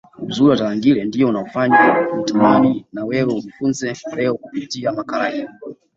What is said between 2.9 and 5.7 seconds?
na wewe ujifunze leo kupitia makala hii